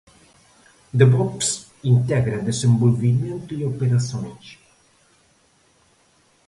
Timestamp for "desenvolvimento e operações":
2.41-4.57